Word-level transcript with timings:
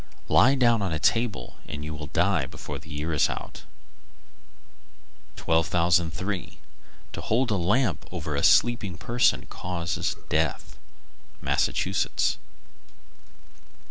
Lie 0.29 0.55
down 0.55 0.81
on 0.81 0.91
a 0.91 0.97
table 0.97 1.57
and 1.67 1.85
you 1.85 1.93
will 1.93 2.07
die 2.07 2.47
before 2.47 2.79
the 2.79 2.89
year 2.89 3.13
is 3.13 3.29
out. 3.29 3.61
Mattawamkeag, 5.37 5.47
Me. 5.47 5.53
1203. 5.61 6.57
To 7.13 7.21
hold 7.21 7.51
a 7.51 7.55
lamp 7.55 8.07
over 8.11 8.35
a 8.35 8.41
sleeping 8.43 8.97
person 8.97 9.45
causes 9.45 10.15
death. 10.27 10.79
_Massachusetts. 11.43 12.37